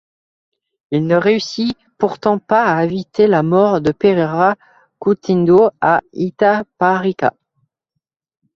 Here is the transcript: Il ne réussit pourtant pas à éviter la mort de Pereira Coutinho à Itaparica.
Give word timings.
Il 0.89 1.05
ne 1.05 1.15
réussit 1.15 1.77
pourtant 1.99 2.39
pas 2.39 2.63
à 2.65 2.83
éviter 2.85 3.27
la 3.27 3.43
mort 3.43 3.81
de 3.81 3.91
Pereira 3.91 4.55
Coutinho 4.97 5.69
à 5.79 6.01
Itaparica. 6.13 7.35